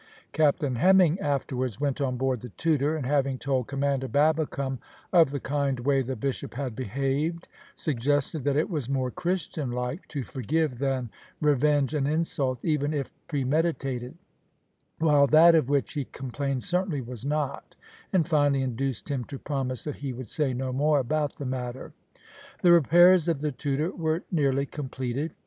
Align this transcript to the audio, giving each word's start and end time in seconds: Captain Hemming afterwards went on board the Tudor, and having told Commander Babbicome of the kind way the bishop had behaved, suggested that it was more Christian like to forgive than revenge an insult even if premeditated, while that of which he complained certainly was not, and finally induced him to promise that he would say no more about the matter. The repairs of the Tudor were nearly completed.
Captain 0.31 0.77
Hemming 0.77 1.19
afterwards 1.19 1.79
went 1.79 2.01
on 2.01 2.17
board 2.17 2.41
the 2.41 2.49
Tudor, 2.49 2.95
and 2.97 3.05
having 3.05 3.37
told 3.37 3.67
Commander 3.67 4.07
Babbicome 4.07 4.79
of 5.13 5.29
the 5.29 5.39
kind 5.39 5.79
way 5.81 6.01
the 6.01 6.15
bishop 6.15 6.55
had 6.55 6.75
behaved, 6.75 7.47
suggested 7.75 8.43
that 8.43 8.55
it 8.55 8.67
was 8.67 8.89
more 8.89 9.11
Christian 9.11 9.69
like 9.71 10.07
to 10.07 10.23
forgive 10.23 10.79
than 10.79 11.11
revenge 11.39 11.93
an 11.93 12.07
insult 12.07 12.57
even 12.63 12.95
if 12.95 13.11
premeditated, 13.27 14.17
while 14.97 15.27
that 15.27 15.53
of 15.53 15.69
which 15.69 15.93
he 15.93 16.05
complained 16.05 16.63
certainly 16.63 17.01
was 17.01 17.23
not, 17.23 17.75
and 18.11 18.27
finally 18.27 18.63
induced 18.63 19.07
him 19.09 19.23
to 19.25 19.37
promise 19.37 19.83
that 19.83 19.97
he 19.97 20.13
would 20.13 20.29
say 20.29 20.51
no 20.51 20.73
more 20.73 20.97
about 20.97 21.35
the 21.35 21.45
matter. 21.45 21.93
The 22.63 22.71
repairs 22.71 23.27
of 23.27 23.39
the 23.41 23.51
Tudor 23.51 23.91
were 23.91 24.23
nearly 24.31 24.65
completed. 24.65 25.35